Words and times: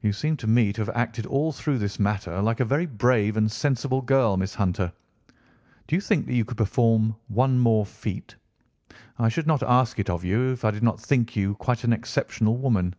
"You 0.00 0.12
seem 0.12 0.36
to 0.36 0.46
me 0.46 0.72
to 0.74 0.80
have 0.80 0.94
acted 0.94 1.26
all 1.26 1.50
through 1.50 1.78
this 1.78 1.98
matter 1.98 2.40
like 2.40 2.60
a 2.60 2.64
very 2.64 2.86
brave 2.86 3.36
and 3.36 3.50
sensible 3.50 4.00
girl, 4.00 4.36
Miss 4.36 4.54
Hunter. 4.54 4.92
Do 5.88 5.96
you 5.96 6.00
think 6.00 6.26
that 6.26 6.34
you 6.34 6.44
could 6.44 6.56
perform 6.56 7.16
one 7.26 7.58
more 7.58 7.84
feat? 7.84 8.36
I 9.18 9.28
should 9.28 9.48
not 9.48 9.64
ask 9.64 9.98
it 9.98 10.08
of 10.08 10.22
you 10.22 10.52
if 10.52 10.64
I 10.64 10.70
did 10.70 10.84
not 10.84 11.00
think 11.00 11.34
you 11.34 11.50
a 11.50 11.54
quite 11.56 11.82
exceptional 11.82 12.58
woman." 12.58 12.94